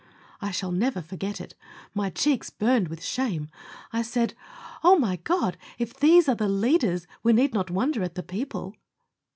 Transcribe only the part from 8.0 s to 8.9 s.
at the people."